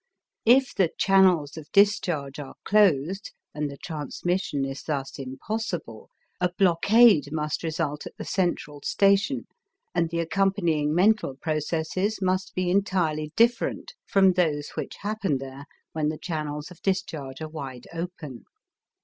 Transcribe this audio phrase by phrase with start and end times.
[0.47, 7.29] If the channels of discharge are closed and the transmission is thus impossible, a blockade
[7.31, 9.45] must result at the central station
[9.93, 16.09] and the accompanying mental processes must be entirely different from those which happen there when
[16.09, 18.45] the channels of discharge are wide open.